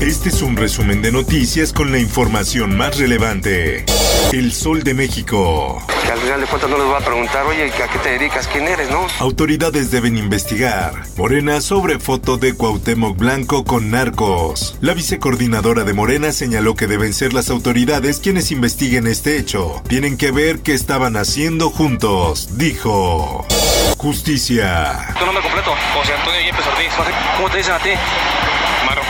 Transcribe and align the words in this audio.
Este 0.00 0.28
es 0.28 0.42
un 0.42 0.56
resumen 0.56 1.00
de 1.00 1.10
noticias 1.10 1.72
con 1.72 1.90
la 1.90 1.98
información 1.98 2.76
más 2.76 2.98
relevante. 2.98 3.86
El 4.30 4.52
Sol 4.52 4.82
de 4.82 4.92
México. 4.92 5.82
Que 6.04 6.12
al 6.12 6.18
final 6.18 6.40
de 6.42 6.46
cuentas 6.46 6.68
no 6.68 6.76
les 6.76 6.86
voy 6.86 6.96
a 6.96 7.04
preguntar, 7.04 7.46
oye, 7.46 7.64
¿a 7.64 7.88
qué 7.88 7.98
te 8.02 8.10
dedicas? 8.10 8.46
¿Quién 8.46 8.68
eres, 8.68 8.90
no? 8.90 9.06
Autoridades 9.20 9.90
deben 9.90 10.18
investigar. 10.18 10.92
Morena 11.16 11.62
sobre 11.62 11.98
foto 11.98 12.36
de 12.36 12.54
Cuauhtémoc 12.54 13.16
Blanco 13.16 13.64
con 13.64 13.90
narcos. 13.90 14.76
La 14.82 14.92
vicecoordinadora 14.92 15.84
de 15.84 15.94
Morena 15.94 16.30
señaló 16.30 16.74
que 16.74 16.86
deben 16.86 17.14
ser 17.14 17.32
las 17.32 17.48
autoridades 17.48 18.20
quienes 18.20 18.50
investiguen 18.50 19.06
este 19.06 19.38
hecho. 19.38 19.82
Tienen 19.88 20.18
que 20.18 20.30
ver 20.30 20.60
qué 20.60 20.74
estaban 20.74 21.16
haciendo 21.16 21.70
juntos, 21.70 22.58
dijo. 22.58 23.46
Justicia. 23.96 25.14
Tu 25.18 25.24
nombre 25.24 25.42
completo, 25.42 25.72
José 25.94 26.12
Antonio 26.12 26.40
Yepes 26.42 26.66
Ortiz. 26.66 26.92
¿Cómo 27.36 27.50
te 27.50 27.56
dicen 27.56 27.72
a 27.72 27.78
ti? 27.78 27.90
Maro. 28.84 29.02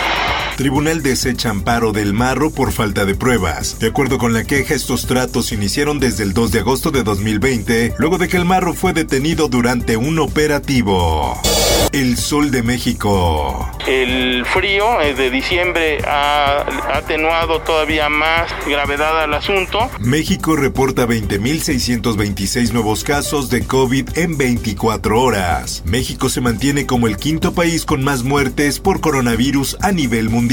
Tribunal 0.56 1.02
desecha 1.02 1.50
amparo 1.50 1.92
del 1.92 2.14
Marro 2.14 2.50
por 2.50 2.72
falta 2.72 3.04
de 3.04 3.14
pruebas. 3.14 3.78
De 3.78 3.88
acuerdo 3.88 4.16
con 4.16 4.32
la 4.32 4.44
queja, 4.44 4.72
estos 4.72 5.06
tratos 5.06 5.52
iniciaron 5.52 6.00
desde 6.00 6.24
el 6.24 6.32
2 6.32 6.50
de 6.50 6.60
agosto 6.60 6.90
de 6.90 7.02
2020, 7.02 7.92
luego 7.98 8.16
de 8.16 8.26
que 8.26 8.38
el 8.38 8.46
Marro 8.46 8.72
fue 8.72 8.94
detenido 8.94 9.48
durante 9.48 9.98
un 9.98 10.18
operativo. 10.18 11.38
El 11.92 12.16
Sol 12.16 12.50
de 12.50 12.62
México. 12.62 13.70
El 13.86 14.44
frío 14.46 15.00
eh, 15.00 15.14
de 15.14 15.30
diciembre 15.30 15.98
ha 16.06 16.64
atenuado 16.94 17.60
todavía 17.60 18.08
más 18.08 18.50
gravedad 18.66 19.22
al 19.22 19.34
asunto. 19.34 19.90
México 20.00 20.56
reporta 20.56 21.06
20.626 21.06 22.72
nuevos 22.72 23.04
casos 23.04 23.50
de 23.50 23.64
COVID 23.66 24.16
en 24.16 24.36
24 24.36 25.22
horas. 25.22 25.82
México 25.84 26.28
se 26.28 26.40
mantiene 26.40 26.86
como 26.86 27.06
el 27.06 27.18
quinto 27.18 27.52
país 27.52 27.84
con 27.84 28.02
más 28.02 28.24
muertes 28.24 28.80
por 28.80 29.00
coronavirus 29.00 29.76
a 29.80 29.92
nivel 29.92 30.28
mundial. 30.30 30.45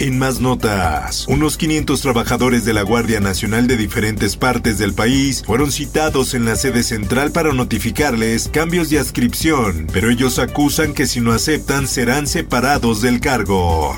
En 0.00 0.18
más 0.18 0.40
notas, 0.40 1.26
unos 1.28 1.58
500 1.58 2.00
trabajadores 2.00 2.64
de 2.64 2.72
la 2.72 2.82
Guardia 2.82 3.20
Nacional 3.20 3.66
de 3.66 3.76
diferentes 3.76 4.36
partes 4.36 4.78
del 4.78 4.94
país 4.94 5.42
fueron 5.46 5.70
citados 5.70 6.32
en 6.32 6.46
la 6.46 6.56
sede 6.56 6.82
central 6.82 7.30
para 7.30 7.52
notificarles 7.52 8.48
cambios 8.48 8.88
de 8.88 8.98
adscripción, 8.98 9.86
pero 9.92 10.10
ellos 10.10 10.38
acusan 10.38 10.94
que 10.94 11.06
si 11.06 11.20
no 11.20 11.32
aceptan 11.32 11.86
serán 11.86 12.26
separados 12.26 13.02
del 13.02 13.20
cargo. 13.20 13.94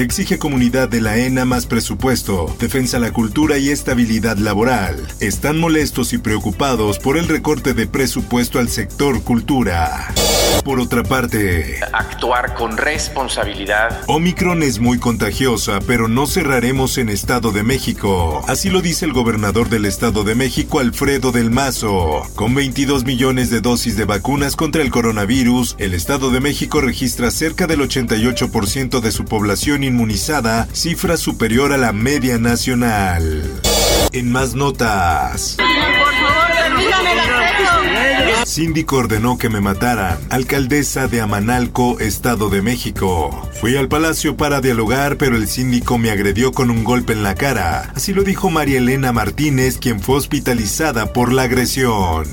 Exige 0.00 0.38
comunidad 0.38 0.88
de 0.88 1.02
la 1.02 1.18
ENA 1.18 1.44
más 1.44 1.66
presupuesto, 1.66 2.56
defensa 2.58 2.98
la 2.98 3.12
cultura 3.12 3.58
y 3.58 3.68
estabilidad 3.68 4.38
laboral. 4.38 4.96
Están 5.20 5.60
molestos 5.60 6.14
y 6.14 6.18
preocupados 6.18 6.98
por 6.98 7.18
el 7.18 7.28
recorte 7.28 7.74
de 7.74 7.86
presupuesto 7.86 8.58
al 8.58 8.70
sector 8.70 9.22
cultura. 9.22 10.08
Por 10.64 10.78
otra 10.78 11.02
parte, 11.02 11.80
actuar 11.92 12.54
con 12.54 12.76
responsabilidad. 12.76 14.02
Omicron 14.06 14.62
es 14.62 14.78
muy 14.78 14.98
contagiosa, 14.98 15.80
pero 15.86 16.06
no 16.06 16.26
cerraremos 16.26 16.98
en 16.98 17.08
Estado 17.08 17.50
de 17.50 17.62
México. 17.62 18.42
Así 18.46 18.68
lo 18.70 18.82
dice 18.82 19.06
el 19.06 19.12
gobernador 19.12 19.68
del 19.68 19.86
Estado 19.86 20.22
de 20.22 20.34
México, 20.34 20.80
Alfredo 20.80 21.32
del 21.32 21.50
Mazo. 21.50 22.22
Con 22.34 22.54
22 22.54 23.04
millones 23.04 23.50
de 23.50 23.60
dosis 23.60 23.96
de 23.96 24.04
vacunas 24.04 24.56
contra 24.56 24.82
el 24.82 24.90
coronavirus, 24.90 25.76
el 25.78 25.94
Estado 25.94 26.30
de 26.30 26.40
México 26.40 26.80
registra 26.80 27.30
cerca 27.30 27.66
del 27.66 27.80
88% 27.80 29.00
de 29.00 29.12
su 29.12 29.24
población 29.24 29.82
inmunizada, 29.82 30.68
cifra 30.72 31.16
superior 31.16 31.72
a 31.72 31.78
la 31.78 31.92
media 31.92 32.38
nacional. 32.38 33.60
En 34.12 34.30
más 34.32 34.54
notas. 34.54 35.56
Síndico 38.44 38.96
ordenó 38.96 39.38
que 39.38 39.48
me 39.48 39.60
mataran. 39.60 40.18
Alcaldesa 40.30 41.06
de 41.08 41.20
Amanalco, 41.20 42.00
Estado 42.00 42.48
de 42.50 42.62
México. 42.62 43.48
Fui 43.60 43.76
al 43.76 43.88
palacio 43.88 44.36
para 44.36 44.60
dialogar, 44.60 45.16
pero 45.16 45.36
el 45.36 45.48
síndico 45.48 45.98
me 45.98 46.10
agredió 46.10 46.52
con 46.52 46.70
un 46.70 46.84
golpe 46.84 47.12
en 47.12 47.22
la 47.22 47.34
cara. 47.34 47.92
Así 47.94 48.12
lo 48.12 48.22
dijo 48.22 48.50
María 48.50 48.78
Elena 48.78 49.12
Martínez, 49.12 49.78
quien 49.78 50.00
fue 50.00 50.16
hospitalizada 50.16 51.12
por 51.12 51.32
la 51.32 51.42
agresión. 51.42 52.24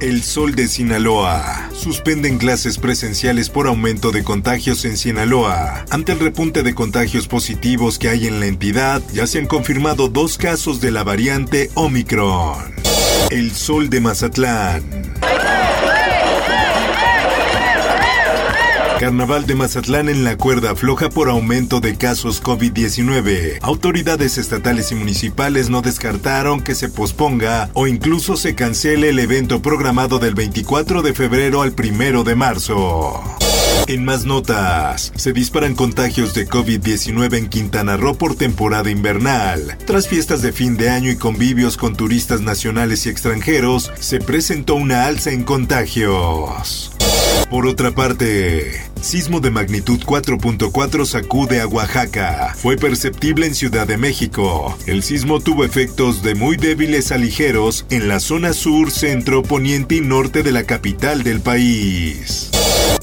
El 0.00 0.22
Sol 0.22 0.54
de 0.54 0.68
Sinaloa. 0.68 1.70
Suspenden 1.72 2.38
clases 2.38 2.78
presenciales 2.78 3.48
por 3.48 3.66
aumento 3.66 4.12
de 4.12 4.24
contagios 4.24 4.84
en 4.84 4.96
Sinaloa. 4.96 5.84
Ante 5.90 6.12
el 6.12 6.18
repunte 6.18 6.62
de 6.62 6.74
contagios 6.74 7.28
positivos 7.28 7.98
que 7.98 8.08
hay 8.08 8.26
en 8.26 8.40
la 8.40 8.46
entidad, 8.46 9.02
ya 9.12 9.26
se 9.26 9.38
han 9.38 9.46
confirmado 9.46 10.08
dos 10.08 10.38
casos 10.38 10.80
de 10.80 10.90
la 10.90 11.04
variante 11.04 11.70
Omicron. 11.74 12.74
El 13.30 13.52
Sol 13.52 13.88
de 13.88 14.00
Mazatlán. 14.00 15.15
Carnaval 18.98 19.46
de 19.46 19.54
Mazatlán 19.54 20.08
en 20.08 20.24
la 20.24 20.38
cuerda 20.38 20.74
floja 20.74 21.10
por 21.10 21.28
aumento 21.28 21.80
de 21.80 21.96
casos 21.96 22.42
COVID-19. 22.42 23.58
Autoridades 23.60 24.38
estatales 24.38 24.90
y 24.90 24.94
municipales 24.94 25.68
no 25.68 25.82
descartaron 25.82 26.62
que 26.62 26.74
se 26.74 26.88
posponga 26.88 27.68
o 27.74 27.86
incluso 27.86 28.38
se 28.38 28.54
cancele 28.54 29.10
el 29.10 29.18
evento 29.18 29.60
programado 29.60 30.18
del 30.18 30.34
24 30.34 31.02
de 31.02 31.12
febrero 31.12 31.60
al 31.60 31.74
1 31.78 32.24
de 32.24 32.34
marzo. 32.36 33.22
En 33.86 34.04
más 34.04 34.24
notas, 34.24 35.12
se 35.14 35.32
disparan 35.32 35.74
contagios 35.74 36.34
de 36.34 36.48
COVID-19 36.48 37.36
en 37.36 37.48
Quintana 37.48 37.96
Roo 37.96 38.16
por 38.16 38.34
temporada 38.34 38.90
invernal. 38.90 39.76
Tras 39.86 40.08
fiestas 40.08 40.42
de 40.42 40.52
fin 40.52 40.76
de 40.76 40.88
año 40.88 41.10
y 41.10 41.16
convivios 41.16 41.76
con 41.76 41.94
turistas 41.94 42.40
nacionales 42.40 43.06
y 43.06 43.10
extranjeros, 43.10 43.92
se 44.00 44.18
presentó 44.18 44.74
una 44.74 45.04
alza 45.04 45.30
en 45.30 45.44
contagios. 45.44 46.95
Por 47.50 47.68
otra 47.68 47.92
parte, 47.92 48.72
sismo 49.00 49.38
de 49.38 49.52
magnitud 49.52 50.00
4.4 50.00 51.06
sacude 51.06 51.60
a 51.60 51.68
Oaxaca. 51.68 52.52
Fue 52.56 52.76
perceptible 52.76 53.46
en 53.46 53.54
Ciudad 53.54 53.86
de 53.86 53.96
México. 53.96 54.76
El 54.86 55.04
sismo 55.04 55.38
tuvo 55.38 55.64
efectos 55.64 56.24
de 56.24 56.34
muy 56.34 56.56
débiles 56.56 57.12
a 57.12 57.18
ligeros 57.18 57.86
en 57.88 58.08
la 58.08 58.18
zona 58.18 58.52
sur, 58.52 58.90
centro, 58.90 59.44
poniente 59.44 59.94
y 59.94 60.00
norte 60.00 60.42
de 60.42 60.50
la 60.50 60.64
capital 60.64 61.22
del 61.22 61.40
país. 61.40 62.50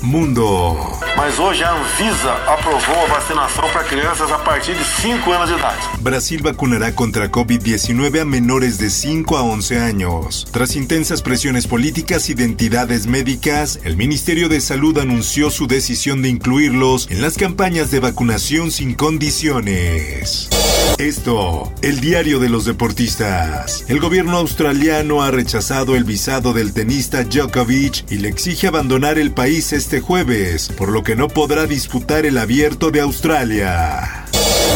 Mundo. 0.03 0.77
Mas 1.15 1.39
hoje 1.39 1.63
a 1.63 1.71
Anvisa 1.71 2.33
aprovou 2.45 3.03
a 3.03 3.07
vacinação 3.07 3.69
para 3.71 3.85
crianças 3.85 4.29
a 4.33 4.37
partir 4.37 4.75
de 4.75 4.83
5 4.83 5.31
anos 5.31 5.47
de 5.47 5.55
idade. 5.55 5.77
Brasil 6.01 6.41
vacunará 6.43 6.91
contra 6.91 7.29
COVID-19 7.29 8.19
a 8.19 8.25
menores 8.25 8.77
de 8.77 8.89
5 8.89 9.37
a 9.37 9.43
11 9.43 9.77
años. 9.77 10.45
Tras 10.51 10.75
intensas 10.75 11.21
presiones 11.21 11.65
políticas 11.65 12.29
y 12.29 12.33
de 12.33 12.43
entidades 12.43 13.05
médicas, 13.05 13.79
el 13.85 13.95
Ministerio 13.95 14.49
de 14.49 14.59
Salud 14.59 14.97
anunció 14.97 15.49
su 15.49 15.67
decisión 15.67 16.21
de 16.21 16.27
incluirlos 16.27 17.07
en 17.09 17.21
las 17.21 17.37
campañas 17.37 17.89
de 17.89 18.01
vacunación 18.01 18.71
sin 18.71 18.95
condiciones. 18.95 20.49
Esto, 20.97 21.73
el 21.81 21.99
diario 21.99 22.39
de 22.39 22.49
los 22.49 22.65
deportistas. 22.65 23.85
El 23.87 23.99
gobierno 23.99 24.37
australiano 24.37 25.23
ha 25.23 25.31
rechazado 25.31 25.95
el 25.95 26.03
visado 26.03 26.53
del 26.53 26.73
tenista 26.73 27.23
Djokovic 27.23 28.09
y 28.11 28.17
le 28.17 28.29
exige 28.29 28.67
abandonar 28.67 29.17
el 29.17 29.31
país 29.31 29.73
este 29.73 29.99
jueves, 29.99 30.69
por 30.77 30.89
lo 30.89 31.03
que 31.03 31.15
no 31.15 31.27
podrá 31.27 31.65
disputar 31.65 32.25
el 32.25 32.37
abierto 32.37 32.91
de 32.91 33.01
Australia. 33.01 34.23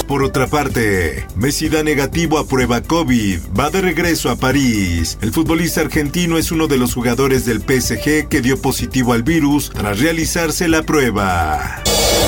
Por 0.07 0.23
otra 0.23 0.47
parte, 0.47 1.25
Messi 1.35 1.67
da 1.67 1.83
negativo 1.83 2.39
a 2.39 2.47
prueba 2.47 2.81
COVID, 2.81 3.39
va 3.57 3.69
de 3.69 3.81
regreso 3.81 4.29
a 4.29 4.37
París. 4.37 5.17
El 5.21 5.33
futbolista 5.33 5.81
argentino 5.81 6.37
es 6.37 6.51
uno 6.51 6.67
de 6.67 6.77
los 6.77 6.93
jugadores 6.93 7.45
del 7.45 7.59
PSG 7.59 8.29
que 8.29 8.41
dio 8.41 8.61
positivo 8.61 9.11
al 9.11 9.23
virus 9.23 9.69
tras 9.69 9.99
realizarse 9.99 10.69
la 10.69 10.83
prueba. 10.83 11.83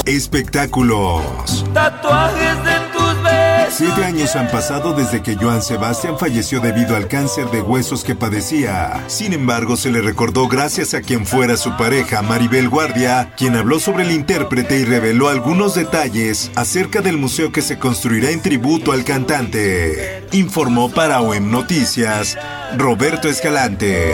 Espectáculos. 0.06 1.65
Tatuajes 1.74 2.63
de 2.65 2.69
Siete 3.80 4.04
años 4.04 4.36
han 4.36 4.52
pasado 4.52 4.92
desde 4.92 5.24
que 5.24 5.38
Joan 5.38 5.62
Sebastián 5.62 6.20
falleció 6.20 6.60
debido 6.60 6.98
al 6.98 7.08
cáncer 7.08 7.50
de 7.50 7.62
huesos 7.62 8.04
que 8.04 8.14
padecía. 8.14 9.06
Sin 9.08 9.31
embargo, 9.31 9.78
se 9.78 9.90
le 9.90 10.02
recordó 10.02 10.50
gracias 10.50 10.94
a 10.94 11.00
quien 11.00 11.26
fuera 11.26 11.56
su 11.56 11.78
pareja, 11.78 12.22
Maribel 12.22 12.68
Guardia, 12.68 13.34
quien 13.38 13.56
habló 13.56 13.80
sobre 13.80 14.04
el 14.04 14.12
intérprete 14.12 14.81
y 14.81 14.84
reveló 14.84 15.30
algunos 15.30 15.76
detalles 15.76 16.52
acerca 16.56 17.00
del 17.00 17.16
museo 17.16 17.54
que 17.54 17.62
se 17.62 17.80
construirá 17.80 18.31
en 18.31 18.42
tributo 18.42 18.92
al 18.92 19.06
cantante. 19.06 20.26
Informó 20.34 20.92
para 20.92 21.22
OEM 21.22 21.50
Noticias 21.50 22.38
Roberto 22.76 23.30
Escalante. 23.30 24.14